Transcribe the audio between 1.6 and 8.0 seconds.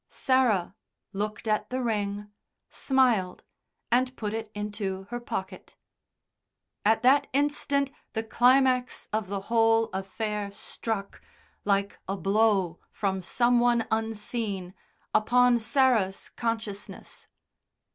the ring, smiled, and put it into her pocket. At that instant